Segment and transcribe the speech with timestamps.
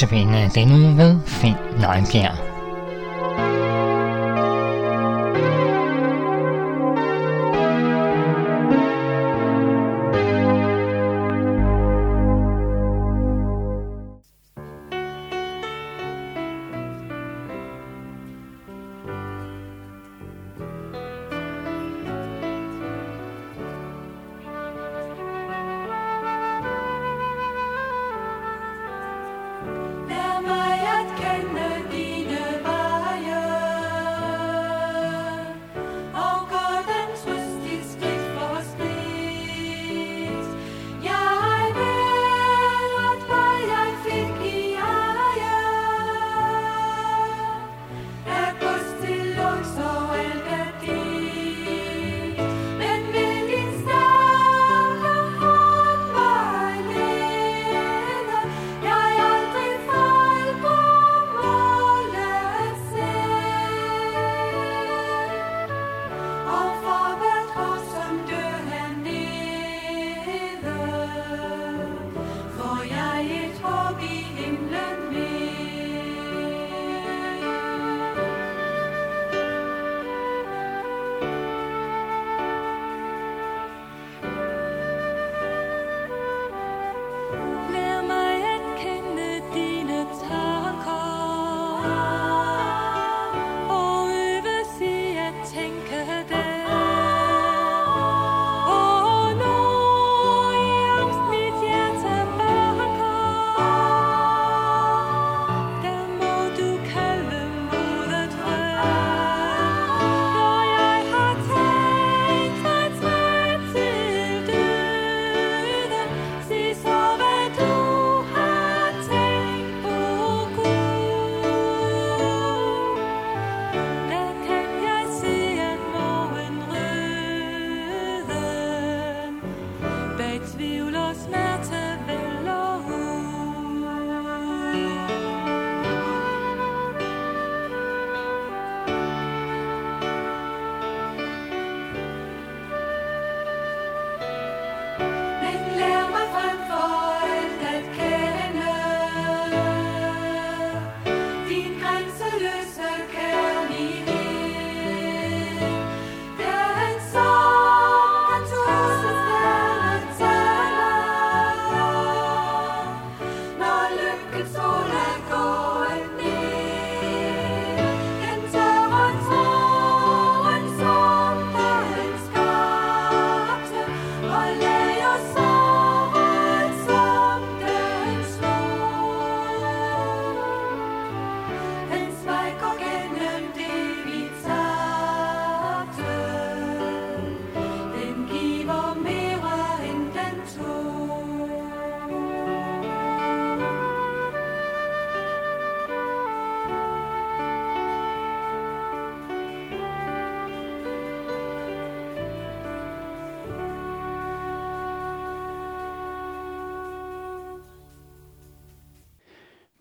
[0.00, 2.49] Notabene denne uge ved Finn Nøjbjerg.
[73.62, 74.39] Toby.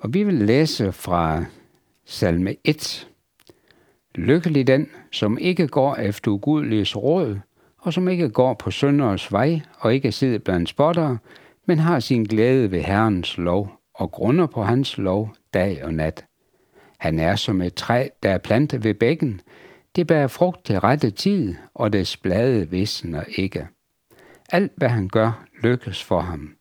[0.00, 1.44] Og vi vil læse fra
[2.04, 3.08] salme 1.
[4.14, 7.38] Lykkelig den, som ikke går efter ugudeliges råd,
[7.78, 11.18] og som ikke går på sønderes vej, og ikke sidder blandt spottere,
[11.66, 16.24] men har sin glæde ved Herrens lov, og grunder på hans lov dag og nat.
[16.98, 19.40] Han er som et træ, der er plantet ved bækken.
[19.96, 23.66] Det bærer frugt til rette tid, og dets blade visner ikke.
[24.52, 26.54] Alt, hvad han gør, lykkes for ham.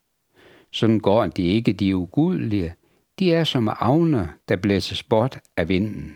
[0.71, 2.73] Sådan går de ikke de ugudelige,
[3.19, 6.15] de er som avne, der blæses bort af vinden.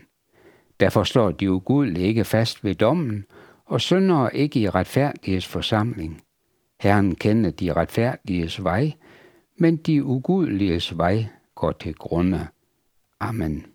[0.80, 3.24] Derfor står de ugudelige ikke fast ved dommen,
[3.64, 6.22] og synder ikke i retfærdigheds forsamling.
[6.80, 8.92] Herren kender de retfærdiges vej,
[9.58, 12.46] men de ugudeliges vej går til grunde.
[13.20, 13.66] Amen.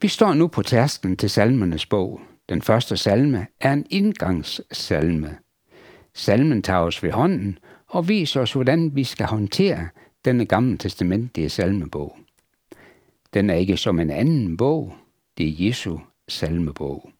[0.00, 2.20] Vi står nu på tærsklen til salmernes bog.
[2.48, 5.38] Den første salme er en indgangssalme.
[6.14, 9.88] Salmen tager os ved hånden og viser os, hvordan vi skal håndtere
[10.24, 12.18] denne gamle testamentlige salmebog.
[13.34, 14.94] Den er ikke som en anden bog,
[15.38, 15.98] det er Jesu
[16.28, 17.10] salmebog.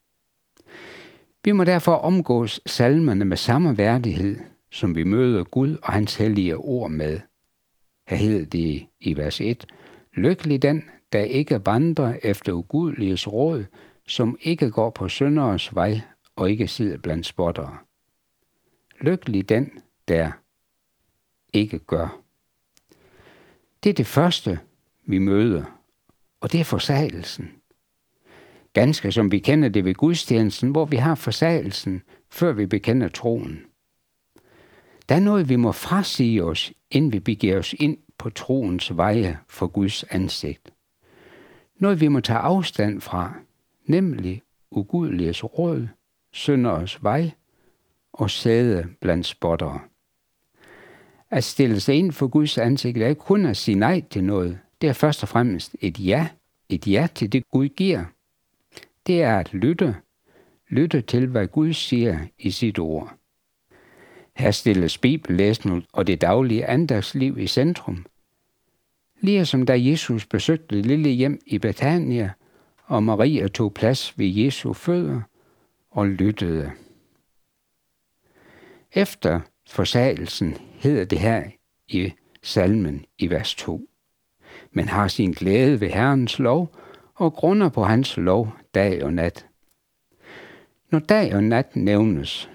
[1.44, 4.38] Vi må derfor omgås salmerne med samme værdighed,
[4.70, 7.20] som vi møder Gud og hans hellige ord med.
[8.08, 9.66] Her hedder det i vers 1,
[10.14, 13.64] Lykkelig den, der ikke vandrer efter ugudeliges råd,
[14.06, 16.00] som ikke går på synderes vej
[16.36, 17.78] og ikke sidder blandt spottere.
[19.00, 19.70] Lykkelig den,
[20.08, 20.32] der
[21.52, 22.23] ikke gør
[23.84, 24.58] det er det første,
[25.06, 25.64] vi møder,
[26.40, 27.52] og det er forsagelsen.
[28.72, 33.64] Ganske som vi kender det ved gudstjenesten, hvor vi har forsagelsen, før vi bekender troen.
[35.08, 39.38] Der er noget, vi må frasige os, inden vi begiver os ind på troens veje
[39.48, 40.72] for Guds ansigt.
[41.76, 43.34] Noget, vi må tage afstand fra,
[43.86, 45.88] nemlig ugudeliges råd,
[46.32, 47.31] synderes vej
[48.12, 49.81] og sæde blandt spottere.
[51.34, 54.58] At stille sig ind for Guds ansigt er ikke kun at sige nej til noget.
[54.81, 56.28] Det er først og fremmest et ja.
[56.69, 58.04] Et ja til det, Gud giver.
[59.06, 59.96] Det er at lytte.
[60.69, 63.14] Lytte til, hvad Gud siger i sit ord.
[64.36, 68.06] Her stilles bibellæsning og det daglige andagsliv i centrum.
[69.20, 72.31] Lige som da Jesus besøgte det lille hjem i Betania,
[72.84, 75.20] og Maria tog plads ved Jesu fødder
[75.90, 76.72] og lyttede.
[78.92, 79.40] Efter
[79.74, 81.44] forsagelsen hedder det her
[81.88, 82.12] i
[82.42, 83.88] salmen i vers 2.
[84.72, 86.76] Men har sin glæde ved Herrens lov
[87.14, 89.46] og grunder på hans lov dag og nat.
[90.90, 92.50] Når dag og nat nævnes,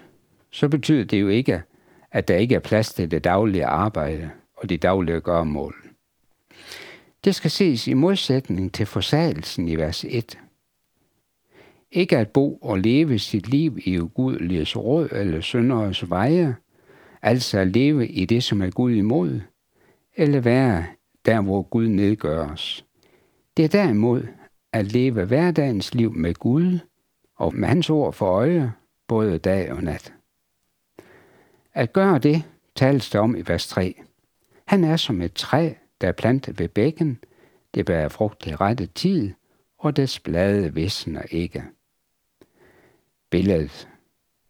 [0.50, 1.62] så betyder det jo ikke,
[2.12, 5.74] at der ikke er plads til det daglige arbejde og de daglige gørmål.
[7.24, 10.38] Det skal ses i modsætning til forsagelsen i vers 1.
[11.90, 16.56] Ikke at bo og leve sit liv i ugudeliges råd eller synderes veje,
[17.22, 19.40] altså at leve i det, som er Gud imod,
[20.16, 20.84] eller være
[21.26, 22.84] der, hvor Gud nedgøres.
[23.56, 24.26] Det er derimod
[24.72, 26.78] at leve hverdagens liv med Gud
[27.36, 28.72] og med hans ord for øje,
[29.08, 30.14] både dag og nat.
[31.74, 32.42] At gøre det,
[32.74, 34.02] tales der om i vers 3.
[34.66, 37.18] Han er som et træ, der er plantet ved bækken,
[37.74, 39.32] det bærer frugt til rette tid,
[39.78, 41.64] og dets blade visner ikke.
[43.30, 43.88] Billedet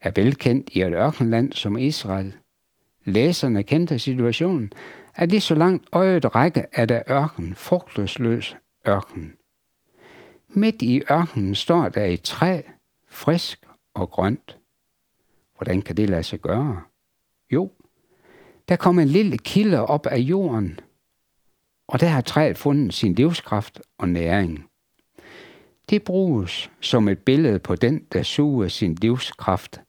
[0.00, 2.36] er velkendt i et ørkenland som Israel.
[3.04, 4.72] Læserne kendte situationen,
[5.14, 8.56] at det så langt øjet række er der ørken, frugtløsløs
[8.88, 9.32] ørken.
[10.48, 12.62] Midt i ørkenen står der et træ,
[13.08, 14.58] frisk og grønt.
[15.56, 16.82] Hvordan kan det lade sig gøre?
[17.52, 17.70] Jo,
[18.68, 20.80] der kom en lille kilde op af jorden,
[21.88, 24.70] og der har træet fundet sin livskraft og næring.
[25.90, 29.80] Det bruges som et billede på den, der suger sin livskraft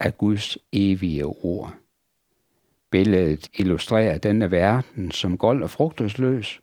[0.00, 1.74] af Guds evige ord.
[2.94, 6.60] Billedet illustrerer denne verden som gold og frugtesløs.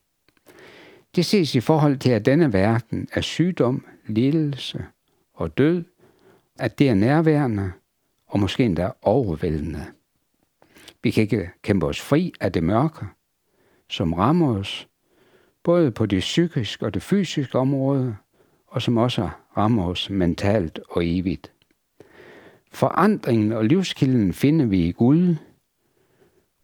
[1.16, 4.86] Det ses i forhold til, at denne verden er sygdom, lidelse
[5.34, 5.84] og død,
[6.60, 7.72] at det er nærværende
[8.28, 9.86] og måske endda overvældende.
[11.04, 13.06] Vi kan ikke kæmpe os fri af det mørke,
[13.90, 14.88] som rammer os,
[15.64, 18.16] både på det psykiske og det fysiske område,
[18.68, 21.52] og som også rammer os mentalt og evigt.
[22.72, 25.36] Forandringen og livskilden finder vi i Gud.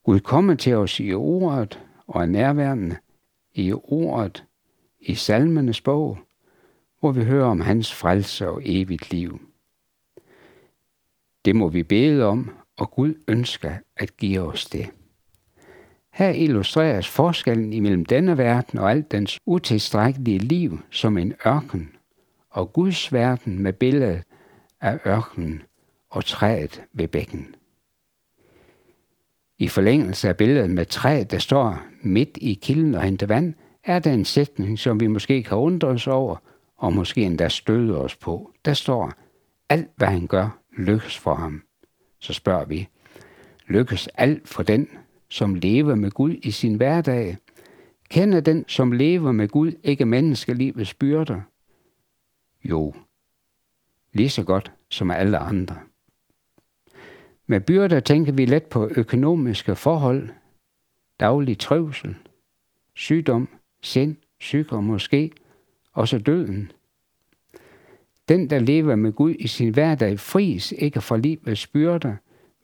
[0.08, 2.98] Gud kommer til os i ordet og er nærværende
[3.54, 4.44] i ordet
[5.00, 6.18] i salmenes bog,
[7.00, 9.42] hvor vi hører om hans frelse og evigt liv.
[11.46, 14.90] Det må vi bede om, og Gud ønsker at give os det.
[16.14, 21.92] Her illustreres forskellen imellem denne verden og alt dens utilstrækkelige liv som en ørken,
[22.50, 24.24] og Guds verden med billedet
[24.82, 25.62] af ørkenen
[26.10, 27.56] og træet ved bækken.
[29.60, 34.00] I forlængelse af billedet med træet, der står midt i kilden og henter vand, er
[34.00, 36.36] der en sætning, som vi måske kan undre os over,
[36.78, 38.52] og måske endda støde os på.
[38.66, 39.14] Der står,
[39.70, 41.64] alt hvad han gør, lykkes for ham.
[42.20, 42.88] Så spørger vi,
[43.68, 44.90] lykkes alt for den,
[45.30, 47.38] som lever med Gud i sin hverdag?
[48.10, 51.42] Kender den, som lever med Gud, ikke menneskelivets byrder?
[52.64, 52.94] Jo,
[54.14, 55.76] lige så godt som alle andre.
[57.48, 60.30] Med byrder tænker vi let på økonomiske forhold,
[61.20, 62.16] daglig trøvsel,
[62.96, 63.50] sygdom,
[63.82, 65.32] sind, sygdom måske,
[65.94, 66.72] også døden.
[68.30, 72.16] Den, der lever med Gud i sin hverdag, fris ikke for livets byrder,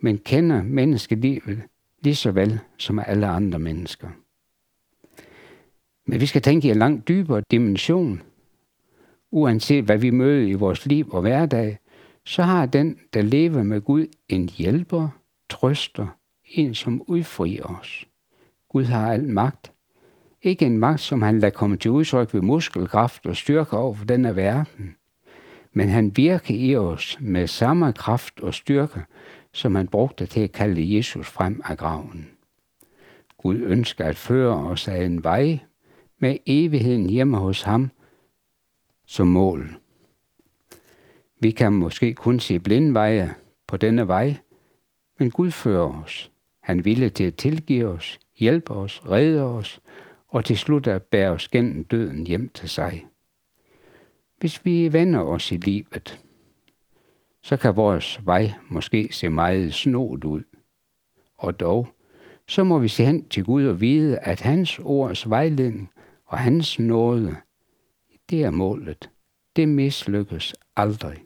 [0.01, 1.61] men kender menneskelivet
[2.01, 4.09] lige så vel som alle andre mennesker.
[6.05, 8.21] Men vi skal tænke i en langt dybere dimension.
[9.31, 11.77] Uanset hvad vi møder i vores liv og hverdag,
[12.25, 15.09] så har den, der lever med Gud, en hjælper,
[15.49, 16.07] trøster,
[16.45, 18.07] en som udfrier os.
[18.69, 19.71] Gud har al magt.
[20.41, 24.05] Ikke en magt, som han lader komme til udtryk ved muskelkraft og styrke over for
[24.05, 24.95] denne verden.
[25.73, 29.01] Men han virker i os med samme kraft og styrke,
[29.51, 32.29] som han brugte til at kalde Jesus frem af graven.
[33.37, 35.59] Gud ønsker at føre os af en vej
[36.19, 37.91] med evigheden hjemme hos ham
[39.05, 39.82] som mål.
[41.43, 43.35] Vi kan måske kun se blindveje
[43.67, 44.35] på denne vej,
[45.19, 46.31] men Gud fører os.
[46.59, 49.81] Han ville til at tilgive os, hjælpe os, redde os
[50.27, 53.05] og til slut at bære os gennem døden hjem til sig.
[54.37, 56.23] Hvis vi vender os i livet,
[57.41, 60.41] så kan vores vej måske se meget snot ud.
[61.37, 61.87] Og dog,
[62.47, 65.91] så må vi se hen til Gud og vide, at hans ords vejledning
[66.25, 67.35] og hans nåde,
[68.29, 69.09] det er målet.
[69.55, 71.23] Det mislykkes aldrig.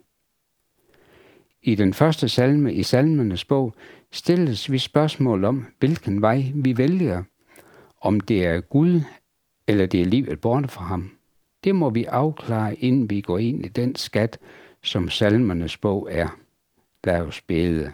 [1.68, 3.74] I den første salme i salmenes bog
[4.12, 7.22] stilles vi spørgsmål om, hvilken vej vi vælger.
[8.00, 9.00] Om det er Gud,
[9.66, 11.10] eller det er livet borte fra ham.
[11.64, 14.38] Det må vi afklare, inden vi går ind i den skat,
[14.82, 16.28] som salmernes bog er.
[17.04, 17.92] Lad os bede.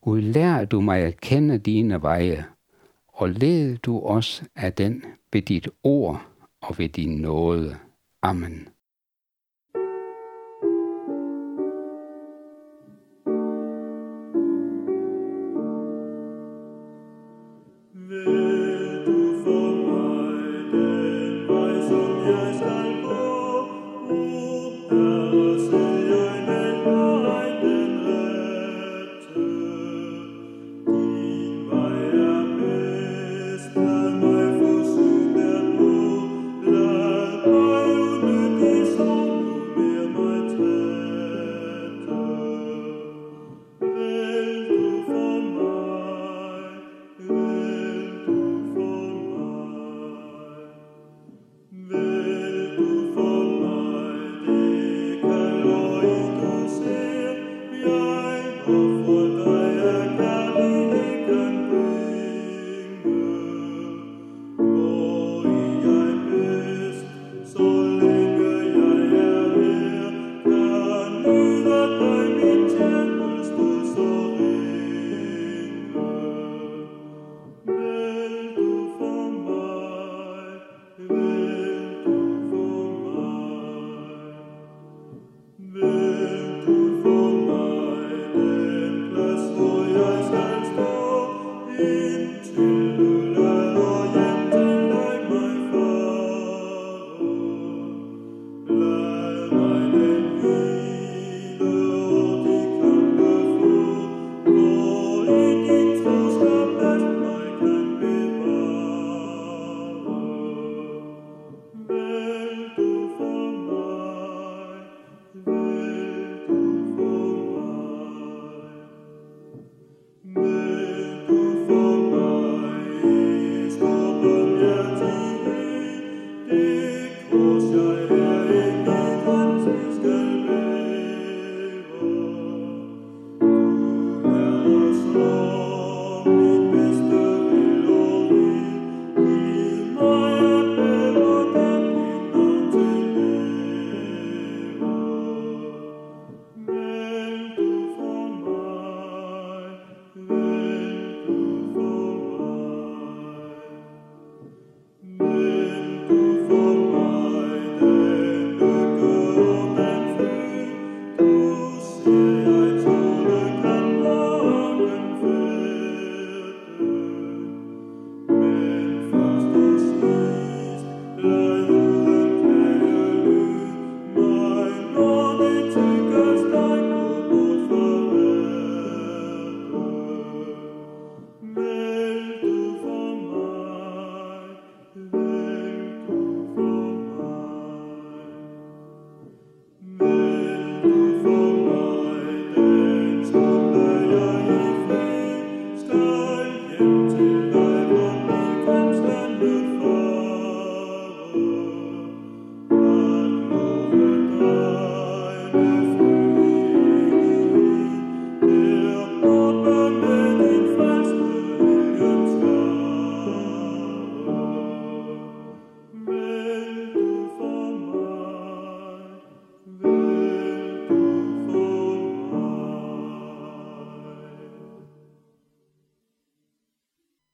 [0.00, 2.44] Gud, lær du mig at kende dine veje,
[3.08, 6.26] og led du os af den ved dit ord
[6.60, 7.76] og ved din nåde.
[8.22, 8.68] Amen.